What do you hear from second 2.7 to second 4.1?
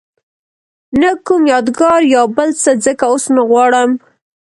ځکه اوس نه غواړم.